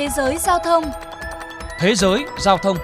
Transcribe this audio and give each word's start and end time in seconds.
Thế 0.00 0.08
giới 0.16 0.38
giao 0.38 0.58
thông 0.64 0.84
Thế 1.78 1.94
giới 1.94 2.24
giao 2.38 2.58
thông 2.58 2.76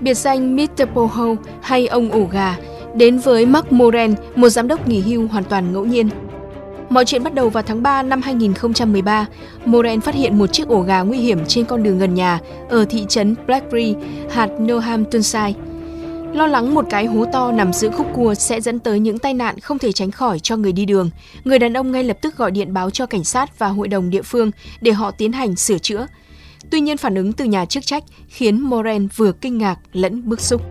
Biệt 0.00 0.14
danh 0.14 0.56
Mr. 0.56 0.84
Poho 0.94 1.24
hay 1.62 1.86
ông 1.86 2.10
ổ 2.10 2.24
gà 2.32 2.56
đến 2.96 3.18
với 3.18 3.46
Mark 3.46 3.72
Moren, 3.72 4.14
một 4.34 4.48
giám 4.48 4.68
đốc 4.68 4.88
nghỉ 4.88 5.00
hưu 5.00 5.28
hoàn 5.28 5.44
toàn 5.44 5.72
ngẫu 5.72 5.84
nhiên. 5.84 6.08
Mọi 6.90 7.04
chuyện 7.04 7.22
bắt 7.22 7.34
đầu 7.34 7.48
vào 7.48 7.62
tháng 7.62 7.82
3 7.82 8.02
năm 8.02 8.22
2013. 8.22 9.26
Moren 9.64 10.00
phát 10.00 10.14
hiện 10.14 10.38
một 10.38 10.46
chiếc 10.46 10.68
ổ 10.68 10.80
gà 10.80 11.00
nguy 11.00 11.18
hiểm 11.18 11.46
trên 11.46 11.64
con 11.64 11.82
đường 11.82 11.98
gần 11.98 12.14
nhà 12.14 12.40
ở 12.68 12.84
thị 12.90 13.06
trấn 13.08 13.34
Blackberry, 13.46 13.94
hạt 14.30 14.48
Northamptonshire. 14.58 15.52
Lo 16.34 16.46
lắng 16.46 16.74
một 16.74 16.86
cái 16.90 17.06
hố 17.06 17.26
to 17.32 17.52
nằm 17.52 17.72
giữa 17.72 17.90
khúc 17.90 18.06
cua 18.14 18.34
sẽ 18.34 18.60
dẫn 18.60 18.78
tới 18.78 19.00
những 19.00 19.18
tai 19.18 19.34
nạn 19.34 19.60
không 19.60 19.78
thể 19.78 19.92
tránh 19.92 20.10
khỏi 20.10 20.38
cho 20.38 20.56
người 20.56 20.72
đi 20.72 20.86
đường. 20.86 21.10
Người 21.44 21.58
đàn 21.58 21.76
ông 21.76 21.92
ngay 21.92 22.04
lập 22.04 22.16
tức 22.22 22.36
gọi 22.36 22.50
điện 22.50 22.72
báo 22.72 22.90
cho 22.90 23.06
cảnh 23.06 23.24
sát 23.24 23.58
và 23.58 23.68
hội 23.68 23.88
đồng 23.88 24.10
địa 24.10 24.22
phương 24.22 24.50
để 24.80 24.92
họ 24.92 25.10
tiến 25.10 25.32
hành 25.32 25.56
sửa 25.56 25.78
chữa. 25.78 26.06
Tuy 26.70 26.80
nhiên 26.80 26.96
phản 26.96 27.14
ứng 27.14 27.32
từ 27.32 27.44
nhà 27.44 27.64
chức 27.64 27.86
trách 27.86 28.04
khiến 28.28 28.60
Moren 28.60 29.08
vừa 29.16 29.32
kinh 29.32 29.58
ngạc 29.58 29.76
lẫn 29.92 30.28
bức 30.28 30.40
xúc. 30.40 30.62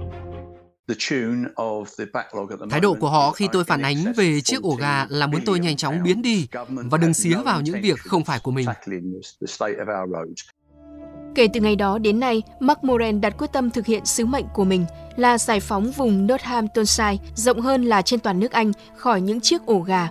Thái 2.69 2.79
độ 2.79 2.93
của 2.93 3.09
họ 3.09 3.31
khi 3.31 3.47
tôi 3.51 3.63
phản 3.63 3.81
ánh 3.81 4.13
về 4.17 4.41
chiếc 4.41 4.61
ổ 4.61 4.75
gà 4.75 5.05
là 5.09 5.27
muốn 5.27 5.41
tôi 5.45 5.59
nhanh 5.59 5.77
chóng 5.77 6.03
biến 6.03 6.21
đi 6.21 6.47
và 6.65 6.97
đừng 6.97 7.13
xía 7.13 7.35
vào 7.45 7.61
những 7.61 7.81
việc 7.81 7.99
không 7.99 8.23
phải 8.23 8.39
của 8.39 8.51
mình. 8.51 8.67
Kể 11.35 11.47
từ 11.53 11.59
ngày 11.59 11.75
đó 11.75 11.97
đến 11.97 12.19
nay, 12.19 12.41
Mark 12.59 12.83
Moren 12.83 13.21
đặt 13.21 13.37
quyết 13.37 13.51
tâm 13.51 13.69
thực 13.69 13.85
hiện 13.85 14.05
sứ 14.05 14.25
mệnh 14.25 14.45
của 14.53 14.63
mình 14.63 14.85
là 15.15 15.37
giải 15.37 15.59
phóng 15.59 15.91
vùng 15.91 16.27
Northamptonshire 16.27 17.17
rộng 17.35 17.61
hơn 17.61 17.83
là 17.83 18.01
trên 18.01 18.19
toàn 18.19 18.39
nước 18.39 18.51
Anh 18.51 18.71
khỏi 18.95 19.21
những 19.21 19.41
chiếc 19.41 19.65
ổ 19.65 19.79
gà. 19.79 20.09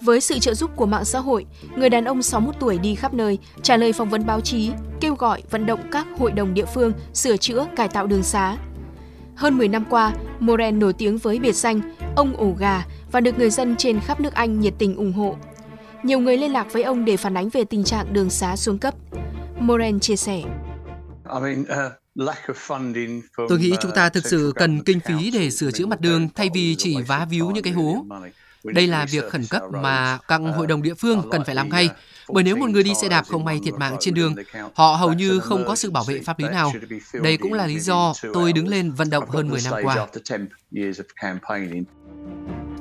Với 0.00 0.20
sự 0.20 0.38
trợ 0.38 0.54
giúp 0.54 0.70
của 0.76 0.86
mạng 0.86 1.04
xã 1.04 1.18
hội, 1.18 1.46
người 1.76 1.90
đàn 1.90 2.04
ông 2.04 2.22
61 2.22 2.54
tuổi 2.60 2.78
đi 2.78 2.94
khắp 2.94 3.14
nơi, 3.14 3.38
trả 3.62 3.76
lời 3.76 3.92
phỏng 3.92 4.08
vấn 4.08 4.26
báo 4.26 4.40
chí, 4.40 4.70
kêu 5.00 5.14
gọi 5.14 5.42
vận 5.50 5.66
động 5.66 5.80
các 5.92 6.06
hội 6.18 6.32
đồng 6.32 6.54
địa 6.54 6.64
phương 6.74 6.92
sửa 7.14 7.36
chữa, 7.36 7.66
cải 7.76 7.88
tạo 7.88 8.06
đường 8.06 8.22
xá. 8.22 8.56
Hơn 9.34 9.58
10 9.58 9.68
năm 9.68 9.84
qua, 9.90 10.12
Moran 10.40 10.78
nổi 10.78 10.92
tiếng 10.92 11.18
với 11.18 11.38
biệt 11.38 11.54
danh 11.54 11.80
ông 12.16 12.36
ổ 12.36 12.54
gà 12.58 12.84
và 13.12 13.20
được 13.20 13.38
người 13.38 13.50
dân 13.50 13.76
trên 13.76 14.00
khắp 14.00 14.20
nước 14.20 14.34
Anh 14.34 14.60
nhiệt 14.60 14.74
tình 14.78 14.96
ủng 14.96 15.12
hộ. 15.12 15.36
Nhiều 16.02 16.20
người 16.20 16.36
liên 16.36 16.52
lạc 16.52 16.72
với 16.72 16.82
ông 16.82 17.04
để 17.04 17.16
phản 17.16 17.36
ánh 17.36 17.48
về 17.48 17.64
tình 17.64 17.84
trạng 17.84 18.12
đường 18.12 18.30
xá 18.30 18.56
xuống 18.56 18.78
cấp. 18.78 18.94
Moren 19.60 20.00
chia 20.00 20.16
sẻ. 20.16 20.42
Tôi 23.48 23.58
nghĩ 23.58 23.74
chúng 23.80 23.92
ta 23.94 24.08
thực 24.08 24.26
sự 24.26 24.52
cần 24.56 24.84
kinh 24.84 25.00
phí 25.00 25.30
để 25.30 25.50
sửa 25.50 25.70
chữa 25.70 25.86
mặt 25.86 26.00
đường 26.00 26.28
thay 26.34 26.50
vì 26.54 26.74
chỉ 26.78 27.02
vá 27.02 27.26
víu 27.30 27.50
những 27.50 27.64
cái 27.64 27.72
hố. 27.72 28.04
Đây 28.64 28.86
là 28.86 29.06
việc 29.10 29.24
khẩn 29.30 29.42
cấp 29.50 29.62
mà 29.72 30.18
các 30.28 30.40
hội 30.56 30.66
đồng 30.66 30.82
địa 30.82 30.94
phương 30.94 31.22
cần 31.30 31.44
phải 31.44 31.54
làm 31.54 31.68
ngay, 31.68 31.90
bởi 32.28 32.44
nếu 32.44 32.56
một 32.56 32.70
người 32.70 32.82
đi 32.82 32.94
xe 32.94 33.08
đạp 33.08 33.24
không 33.28 33.44
may 33.44 33.60
thiệt 33.64 33.74
mạng 33.74 33.96
trên 34.00 34.14
đường, 34.14 34.34
họ 34.74 34.94
hầu 34.94 35.12
như 35.12 35.40
không 35.40 35.64
có 35.66 35.74
sự 35.76 35.90
bảo 35.90 36.04
vệ 36.04 36.20
pháp 36.20 36.38
lý 36.38 36.48
nào. 36.48 36.72
Đây 37.22 37.36
cũng 37.36 37.52
là 37.52 37.66
lý 37.66 37.80
do 37.80 38.12
tôi 38.32 38.52
đứng 38.52 38.68
lên 38.68 38.90
vận 38.90 39.10
động 39.10 39.30
hơn 39.30 39.48
10 39.48 39.60
năm 39.64 39.74
qua. 39.82 40.06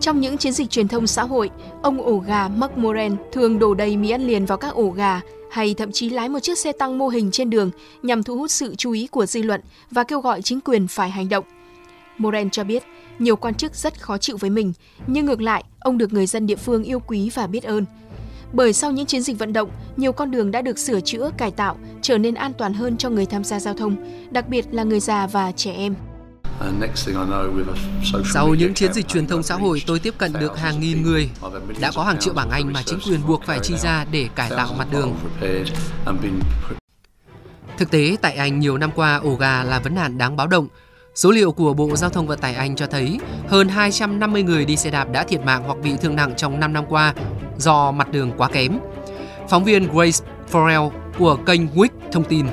Trong 0.05 0.21
những 0.21 0.37
chiến 0.37 0.53
dịch 0.53 0.69
truyền 0.69 0.87
thông 0.87 1.07
xã 1.07 1.23
hội, 1.23 1.49
ông 1.81 2.01
ổ 2.01 2.17
gà 2.17 2.47
Mark 2.47 2.77
Moren 2.77 3.15
thường 3.31 3.59
đổ 3.59 3.73
đầy 3.73 3.97
mì 3.97 4.09
ăn 4.09 4.27
liền 4.27 4.45
vào 4.45 4.57
các 4.57 4.73
ổ 4.75 4.89
gà 4.89 5.21
hay 5.51 5.73
thậm 5.73 5.91
chí 5.91 6.09
lái 6.09 6.29
một 6.29 6.39
chiếc 6.39 6.57
xe 6.57 6.71
tăng 6.71 6.97
mô 6.97 7.07
hình 7.07 7.31
trên 7.31 7.49
đường 7.49 7.71
nhằm 8.03 8.23
thu 8.23 8.37
hút 8.37 8.51
sự 8.51 8.75
chú 8.75 8.91
ý 8.91 9.07
của 9.07 9.25
dư 9.25 9.41
luận 9.41 9.61
và 9.91 10.03
kêu 10.03 10.19
gọi 10.21 10.41
chính 10.41 10.59
quyền 10.61 10.87
phải 10.87 11.09
hành 11.09 11.29
động. 11.29 11.45
Moren 12.17 12.49
cho 12.49 12.63
biết, 12.63 12.83
nhiều 13.19 13.35
quan 13.35 13.55
chức 13.55 13.75
rất 13.75 14.01
khó 14.01 14.17
chịu 14.17 14.37
với 14.37 14.49
mình, 14.49 14.73
nhưng 15.07 15.25
ngược 15.25 15.41
lại, 15.41 15.63
ông 15.79 15.97
được 15.97 16.13
người 16.13 16.25
dân 16.25 16.47
địa 16.47 16.55
phương 16.55 16.83
yêu 16.83 16.99
quý 16.99 17.29
và 17.33 17.47
biết 17.47 17.63
ơn. 17.63 17.85
Bởi 18.53 18.73
sau 18.73 18.91
những 18.91 19.05
chiến 19.05 19.21
dịch 19.21 19.39
vận 19.39 19.53
động, 19.53 19.69
nhiều 19.97 20.11
con 20.11 20.31
đường 20.31 20.51
đã 20.51 20.61
được 20.61 20.79
sửa 20.79 20.99
chữa, 21.01 21.31
cải 21.37 21.51
tạo, 21.51 21.77
trở 22.01 22.17
nên 22.17 22.35
an 22.35 22.53
toàn 22.57 22.73
hơn 22.73 22.97
cho 22.97 23.09
người 23.09 23.25
tham 23.25 23.43
gia 23.43 23.59
giao 23.59 23.73
thông, 23.73 23.95
đặc 24.31 24.49
biệt 24.49 24.65
là 24.71 24.83
người 24.83 24.99
già 24.99 25.27
và 25.27 25.51
trẻ 25.51 25.71
em. 25.71 25.95
Sau 28.33 28.53
những 28.53 28.73
chiến 28.73 28.93
dịch 28.93 29.07
truyền 29.07 29.27
thông 29.27 29.43
xã 29.43 29.55
hội, 29.55 29.83
tôi 29.87 29.99
tiếp 29.99 30.13
cận 30.17 30.33
được 30.33 30.57
hàng 30.57 30.79
nghìn 30.79 31.03
người. 31.03 31.29
Đã 31.79 31.91
có 31.95 32.03
hàng 32.03 32.19
triệu 32.19 32.33
bảng 32.33 32.49
Anh 32.49 32.73
mà 32.73 32.81
chính 32.85 32.99
quyền 33.07 33.27
buộc 33.27 33.43
phải 33.45 33.59
chi 33.63 33.77
ra 33.77 34.05
để 34.11 34.29
cải 34.35 34.49
tạo 34.49 34.69
mặt 34.77 34.87
đường. 34.91 35.15
Thực 37.77 37.91
tế, 37.91 38.17
tại 38.21 38.35
Anh 38.35 38.59
nhiều 38.59 38.77
năm 38.77 38.91
qua, 38.95 39.15
ổ 39.15 39.35
gà 39.35 39.63
là 39.63 39.79
vấn 39.79 39.95
nạn 39.95 40.17
đáng 40.17 40.35
báo 40.35 40.47
động. 40.47 40.67
Số 41.15 41.31
liệu 41.31 41.51
của 41.51 41.73
Bộ 41.73 41.95
Giao 41.95 42.09
thông 42.09 42.27
Vận 42.27 42.39
tải 42.39 42.55
Anh 42.55 42.75
cho 42.75 42.87
thấy 42.87 43.19
hơn 43.47 43.69
250 43.69 44.43
người 44.43 44.65
đi 44.65 44.75
xe 44.75 44.91
đạp 44.91 45.11
đã 45.11 45.23
thiệt 45.23 45.41
mạng 45.45 45.63
hoặc 45.65 45.77
bị 45.83 45.97
thương 46.01 46.15
nặng 46.15 46.33
trong 46.37 46.59
5 46.59 46.73
năm 46.73 46.85
qua 46.89 47.13
do 47.57 47.91
mặt 47.91 48.11
đường 48.11 48.31
quá 48.37 48.49
kém. 48.49 48.79
Phóng 49.49 49.63
viên 49.63 49.87
Grace 49.93 50.25
Forel 50.51 50.91
của 51.19 51.35
kênh 51.35 51.67
Wick 51.67 51.89
thông 52.11 52.23
tin. 52.23 52.45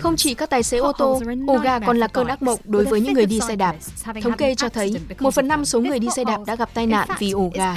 Không 0.00 0.16
chỉ 0.16 0.34
các 0.34 0.50
tài 0.50 0.62
xế 0.62 0.78
ô 0.78 0.92
tô, 0.98 1.22
ổ 1.46 1.58
gà 1.58 1.78
còn 1.78 1.98
là 1.98 2.08
cơn 2.08 2.26
ác 2.26 2.42
mộng 2.42 2.60
đối 2.64 2.84
với 2.84 3.00
những 3.00 3.12
người 3.14 3.26
đi 3.26 3.40
xe 3.40 3.56
đạp. 3.56 3.76
Thống 4.22 4.36
kê 4.36 4.54
cho 4.54 4.68
thấy, 4.68 4.96
một 5.18 5.34
phần 5.34 5.48
năm 5.48 5.64
số 5.64 5.80
người 5.80 5.98
đi 5.98 6.08
xe 6.16 6.24
đạp 6.24 6.38
đã 6.46 6.56
gặp 6.56 6.70
tai 6.74 6.86
nạn 6.86 7.08
vì 7.18 7.30
ổ 7.30 7.50
gà. 7.54 7.76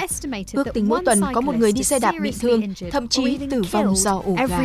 Ước 0.54 0.74
tính 0.74 0.90
mỗi 0.90 1.02
tuần 1.06 1.22
có 1.34 1.42
một 1.42 1.56
người 1.56 1.72
đi 1.72 1.84
xe 1.84 2.00
đạp 2.00 2.14
bị 2.22 2.34
thương, 2.40 2.62
thậm 2.92 3.08
chí 3.08 3.38
tử 3.52 3.62
vong 3.72 3.96
do 3.96 4.22
ổ 4.26 4.36
gà. 4.48 4.60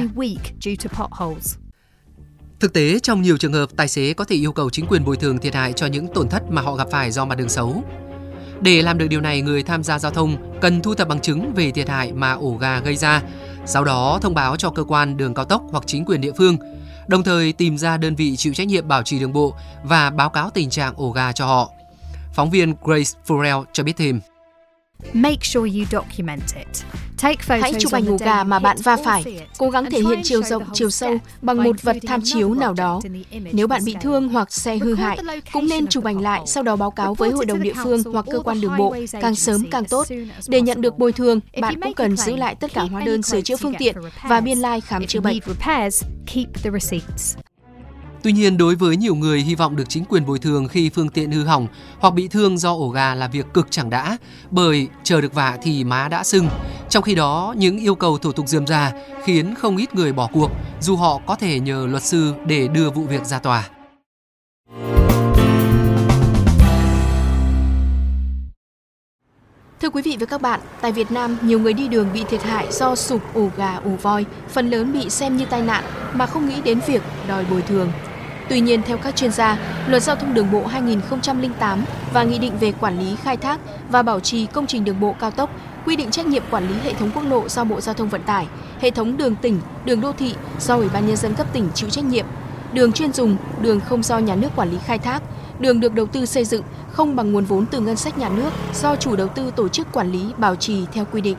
Thực 2.60 2.72
tế, 2.72 2.98
trong 2.98 3.22
nhiều 3.22 3.36
trường 3.36 3.52
hợp, 3.52 3.68
tài 3.76 3.88
xế 3.88 4.12
có 4.12 4.24
thể 4.24 4.36
yêu 4.36 4.52
cầu 4.52 4.70
chính 4.70 4.86
quyền 4.86 5.04
bồi 5.04 5.16
thường 5.16 5.38
thiệt 5.38 5.54
hại 5.54 5.72
cho 5.72 5.86
những 5.86 6.06
tổn 6.14 6.28
thất 6.28 6.50
mà 6.50 6.62
họ 6.62 6.74
gặp 6.74 6.88
phải 6.90 7.10
do 7.10 7.24
mặt 7.24 7.38
đường 7.38 7.48
xấu. 7.48 7.82
Để 8.60 8.82
làm 8.82 8.98
được 8.98 9.06
điều 9.08 9.20
này, 9.20 9.40
người 9.40 9.62
tham 9.62 9.82
gia 9.82 9.98
giao 9.98 10.12
thông 10.12 10.58
cần 10.60 10.82
thu 10.82 10.94
thập 10.94 11.08
bằng 11.08 11.20
chứng 11.20 11.52
về 11.54 11.70
thiệt 11.70 11.88
hại 11.88 12.12
mà 12.12 12.32
ổ 12.32 12.56
gà 12.60 12.80
gây 12.80 12.96
ra, 12.96 13.22
sau 13.68 13.84
đó 13.84 14.18
thông 14.22 14.34
báo 14.34 14.56
cho 14.56 14.70
cơ 14.70 14.84
quan 14.84 15.16
đường 15.16 15.34
cao 15.34 15.44
tốc 15.44 15.62
hoặc 15.70 15.84
chính 15.86 16.04
quyền 16.04 16.20
địa 16.20 16.32
phương, 16.32 16.56
đồng 17.06 17.22
thời 17.22 17.52
tìm 17.52 17.78
ra 17.78 17.96
đơn 17.96 18.14
vị 18.14 18.36
chịu 18.36 18.54
trách 18.54 18.66
nhiệm 18.66 18.88
bảo 18.88 19.02
trì 19.02 19.18
đường 19.18 19.32
bộ 19.32 19.54
và 19.82 20.10
báo 20.10 20.30
cáo 20.30 20.50
tình 20.50 20.70
trạng 20.70 20.94
ổ 20.96 21.10
gà 21.10 21.32
cho 21.32 21.46
họ. 21.46 21.70
Phóng 22.34 22.50
viên 22.50 22.74
Grace 22.84 23.10
Furrell 23.26 23.64
cho 23.72 23.82
biết 23.82 23.96
thêm. 23.96 24.20
Make 25.12 25.40
sure 25.42 25.78
you 25.78 25.84
document 25.90 26.42
it. 26.56 26.84
Hãy 27.48 27.74
chụp 27.78 27.92
ảnh 27.92 28.06
ổ 28.06 28.16
gà 28.20 28.44
mà 28.44 28.58
bạn 28.58 28.76
va 28.82 28.96
phải, 29.04 29.46
cố 29.58 29.70
gắng 29.70 29.90
thể 29.90 30.00
hiện 30.00 30.20
chiều 30.24 30.42
rộng, 30.42 30.62
chiều 30.72 30.90
sâu 30.90 31.18
bằng 31.42 31.62
một 31.64 31.82
vật 31.82 31.96
tham 32.06 32.20
chiếu 32.24 32.54
nào 32.54 32.72
đó. 32.72 33.00
Nếu 33.52 33.66
bạn 33.66 33.84
bị 33.84 33.96
thương 34.00 34.28
hoặc 34.28 34.52
xe 34.52 34.78
hư 34.78 34.94
hại, 34.94 35.18
cũng 35.52 35.68
nên 35.68 35.86
chụp 35.86 36.04
ảnh 36.04 36.20
lại, 36.20 36.42
sau 36.46 36.62
đó 36.62 36.76
báo 36.76 36.90
cáo 36.90 37.14
với 37.14 37.30
hội 37.30 37.46
đồng 37.46 37.62
địa 37.62 37.74
phương 37.82 38.02
hoặc 38.12 38.24
cơ 38.30 38.38
quan 38.38 38.60
đường 38.60 38.76
bộ, 38.78 38.96
càng 39.20 39.34
sớm 39.34 39.70
càng 39.70 39.84
tốt. 39.84 40.06
Để 40.48 40.60
nhận 40.60 40.80
được 40.80 40.98
bồi 40.98 41.12
thường, 41.12 41.40
bạn 41.60 41.80
cũng 41.80 41.94
cần 41.94 42.16
giữ 42.16 42.36
lại 42.36 42.54
tất 42.54 42.74
cả 42.74 42.82
hóa 42.82 43.00
đơn 43.00 43.22
sửa 43.22 43.40
chữa 43.40 43.56
phương 43.56 43.74
tiện 43.78 43.96
và 44.28 44.40
biên 44.40 44.58
lai 44.58 44.80
khám 44.80 45.06
chữa 45.06 45.20
bệnh. 45.20 45.38
Tuy 48.22 48.32
nhiên, 48.32 48.56
đối 48.56 48.74
với 48.74 48.96
nhiều 48.96 49.14
người 49.14 49.40
hy 49.40 49.54
vọng 49.54 49.76
được 49.76 49.88
chính 49.88 50.04
quyền 50.04 50.26
bồi 50.26 50.38
thường 50.38 50.68
khi 50.68 50.90
phương 50.90 51.08
tiện 51.08 51.32
hư 51.32 51.44
hỏng 51.44 51.66
hoặc 51.98 52.14
bị 52.14 52.28
thương 52.28 52.58
do 52.58 52.72
ổ 52.72 52.88
gà 52.88 53.14
là 53.14 53.28
việc 53.28 53.46
cực 53.54 53.66
chẳng 53.70 53.90
đã, 53.90 54.16
bởi 54.50 54.88
chờ 55.02 55.20
được 55.20 55.34
vạ 55.34 55.58
thì 55.62 55.84
má 55.84 56.08
đã 56.08 56.24
sưng. 56.24 56.48
Trong 56.90 57.02
khi 57.02 57.14
đó, 57.14 57.54
những 57.56 57.78
yêu 57.78 57.94
cầu 57.94 58.18
thủ 58.18 58.32
tục 58.32 58.48
dườm 58.48 58.66
già 58.66 58.92
khiến 59.24 59.54
không 59.54 59.76
ít 59.76 59.94
người 59.94 60.12
bỏ 60.12 60.28
cuộc, 60.32 60.50
dù 60.80 60.96
họ 60.96 61.20
có 61.26 61.34
thể 61.34 61.60
nhờ 61.60 61.86
luật 61.86 62.02
sư 62.02 62.34
để 62.46 62.68
đưa 62.68 62.90
vụ 62.90 63.02
việc 63.02 63.24
ra 63.24 63.38
tòa. 63.38 63.68
Thưa 69.80 69.90
quý 69.90 70.02
vị 70.02 70.16
và 70.20 70.26
các 70.26 70.40
bạn, 70.40 70.60
tại 70.80 70.92
Việt 70.92 71.10
Nam, 71.10 71.36
nhiều 71.42 71.58
người 71.58 71.72
đi 71.72 71.88
đường 71.88 72.08
bị 72.14 72.24
thiệt 72.24 72.42
hại 72.42 72.72
do 72.72 72.94
sụp 72.94 73.34
ổ 73.34 73.48
gà, 73.56 73.76
ổ 73.84 73.90
voi, 73.90 74.24
phần 74.48 74.70
lớn 74.70 74.92
bị 74.92 75.10
xem 75.10 75.36
như 75.36 75.44
tai 75.44 75.62
nạn 75.62 75.84
mà 76.14 76.26
không 76.26 76.48
nghĩ 76.48 76.60
đến 76.64 76.80
việc 76.86 77.02
đòi 77.28 77.44
bồi 77.50 77.62
thường. 77.62 77.92
Tuy 78.48 78.60
nhiên, 78.60 78.82
theo 78.82 78.98
các 78.98 79.16
chuyên 79.16 79.32
gia, 79.32 79.58
Luật 79.88 80.02
Giao 80.02 80.16
thông 80.16 80.34
Đường 80.34 80.52
bộ 80.52 80.66
2008 80.66 81.84
và 82.12 82.22
Nghị 82.22 82.38
định 82.38 82.52
về 82.60 82.72
quản 82.72 82.98
lý 82.98 83.16
khai 83.16 83.36
thác 83.36 83.60
và 83.90 84.02
bảo 84.02 84.20
trì 84.20 84.46
công 84.46 84.66
trình 84.66 84.84
đường 84.84 85.00
bộ 85.00 85.14
cao 85.20 85.30
tốc 85.30 85.50
quy 85.88 85.96
định 85.96 86.10
trách 86.10 86.26
nhiệm 86.26 86.42
quản 86.50 86.68
lý 86.68 86.74
hệ 86.84 86.92
thống 86.92 87.10
quốc 87.14 87.22
lộ 87.22 87.48
do 87.48 87.64
Bộ 87.64 87.80
Giao 87.80 87.94
thông 87.94 88.08
Vận 88.08 88.22
tải, 88.22 88.46
hệ 88.80 88.90
thống 88.90 89.16
đường 89.16 89.36
tỉnh, 89.36 89.60
đường 89.84 90.00
đô 90.00 90.12
thị 90.12 90.34
do 90.60 90.76
Ủy 90.76 90.88
ban 90.88 91.06
nhân 91.06 91.16
dân 91.16 91.34
cấp 91.34 91.46
tỉnh 91.52 91.68
chịu 91.74 91.90
trách 91.90 92.04
nhiệm, 92.04 92.26
đường 92.72 92.92
chuyên 92.92 93.12
dùng, 93.12 93.36
đường 93.62 93.80
không 93.80 94.02
do 94.02 94.18
nhà 94.18 94.34
nước 94.34 94.48
quản 94.56 94.70
lý 94.70 94.76
khai 94.84 94.98
thác, 94.98 95.22
đường 95.60 95.80
được 95.80 95.94
đầu 95.94 96.06
tư 96.06 96.26
xây 96.26 96.44
dựng 96.44 96.62
không 96.92 97.16
bằng 97.16 97.32
nguồn 97.32 97.44
vốn 97.44 97.66
từ 97.66 97.80
ngân 97.80 97.96
sách 97.96 98.18
nhà 98.18 98.28
nước 98.28 98.50
do 98.74 98.96
chủ 98.96 99.16
đầu 99.16 99.28
tư 99.28 99.50
tổ 99.56 99.68
chức 99.68 99.92
quản 99.92 100.12
lý 100.12 100.24
bảo 100.36 100.56
trì 100.56 100.86
theo 100.92 101.04
quy 101.12 101.20
định. 101.20 101.36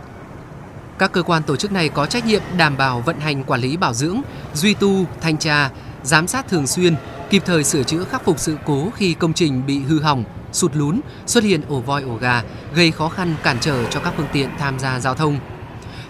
Các 0.98 1.12
cơ 1.12 1.24
quan 1.24 1.44
tổ 1.44 1.56
chức 1.56 1.72
này 1.72 1.90
có 1.90 2.06
trách 2.06 2.25
nhiệm 2.25 2.42
đảm 2.57 2.78
bảo 2.78 3.01
vận 3.06 3.19
hành 3.19 3.44
quản 3.44 3.62
lý 3.62 3.78
bảo 3.78 3.94
dưỡng, 3.94 4.22
duy 4.54 4.74
tu, 4.74 5.06
thanh 5.22 5.38
tra, 5.38 5.69
giám 6.04 6.28
sát 6.28 6.48
thường 6.48 6.68
xuyên, 6.68 6.96
kịp 7.29 7.43
thời 7.45 7.63
sửa 7.63 7.83
chữa 7.83 8.03
khắc 8.03 8.25
phục 8.25 8.39
sự 8.39 8.57
cố 8.65 8.89
khi 8.95 9.13
công 9.13 9.33
trình 9.33 9.65
bị 9.65 9.79
hư 9.79 9.99
hỏng, 9.99 10.23
sụt 10.51 10.75
lún, 10.75 10.99
xuất 11.25 11.43
hiện 11.43 11.61
ổ 11.69 11.79
voi 11.79 12.01
ổ 12.03 12.15
gà, 12.15 12.43
gây 12.73 12.91
khó 12.91 13.09
khăn 13.09 13.35
cản 13.43 13.57
trở 13.61 13.85
cho 13.89 13.99
các 13.99 14.13
phương 14.17 14.27
tiện 14.33 14.49
tham 14.59 14.79
gia 14.79 14.99
giao 14.99 15.15
thông. 15.15 15.39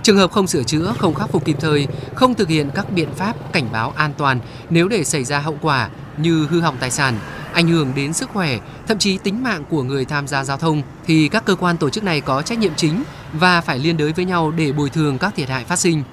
Trường 0.03 0.17
hợp 0.17 0.31
không 0.31 0.47
sửa 0.47 0.63
chữa, 0.63 0.93
không 0.97 1.13
khắc 1.13 1.29
phục 1.31 1.45
kịp 1.45 1.55
thời, 1.59 1.87
không 2.15 2.35
thực 2.35 2.49
hiện 2.49 2.69
các 2.75 2.91
biện 2.91 3.09
pháp 3.15 3.53
cảnh 3.53 3.69
báo 3.71 3.93
an 3.95 4.13
toàn 4.17 4.39
nếu 4.69 4.87
để 4.87 5.03
xảy 5.03 5.23
ra 5.23 5.39
hậu 5.39 5.57
quả 5.61 5.89
như 6.17 6.47
hư 6.49 6.61
hỏng 6.61 6.77
tài 6.79 6.91
sản, 6.91 7.19
ảnh 7.53 7.67
hưởng 7.67 7.91
đến 7.95 8.13
sức 8.13 8.29
khỏe, 8.29 8.59
thậm 8.87 8.97
chí 8.97 9.17
tính 9.17 9.43
mạng 9.43 9.63
của 9.69 9.83
người 9.83 10.05
tham 10.05 10.27
gia 10.27 10.43
giao 10.43 10.57
thông 10.57 10.81
thì 11.05 11.27
các 11.27 11.45
cơ 11.45 11.55
quan 11.55 11.77
tổ 11.77 11.89
chức 11.89 12.03
này 12.03 12.21
có 12.21 12.41
trách 12.41 12.59
nhiệm 12.59 12.75
chính 12.75 13.03
và 13.33 13.61
phải 13.61 13.79
liên 13.79 13.97
đới 13.97 14.13
với 14.13 14.25
nhau 14.25 14.51
để 14.51 14.71
bồi 14.71 14.89
thường 14.89 15.17
các 15.17 15.35
thiệt 15.35 15.49
hại 15.49 15.63
phát 15.63 15.79
sinh. 15.79 16.03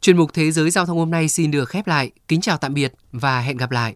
Chuyên 0.00 0.16
mục 0.16 0.30
Thế 0.32 0.50
giới 0.50 0.70
giao 0.70 0.86
thông 0.86 0.98
hôm 0.98 1.10
nay 1.10 1.28
xin 1.28 1.50
được 1.50 1.68
khép 1.68 1.86
lại. 1.86 2.10
Kính 2.28 2.40
chào 2.40 2.56
tạm 2.56 2.74
biệt 2.74 2.92
và 3.12 3.40
hẹn 3.40 3.56
gặp 3.56 3.70
lại. 3.70 3.94